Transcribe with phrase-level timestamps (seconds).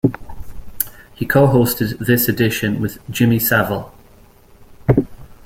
[1.13, 3.93] He co-hosted this edition with Jimmy Savile.